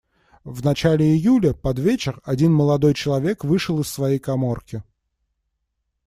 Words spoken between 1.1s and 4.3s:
июля, под вечер, один молодой человек вышел из своей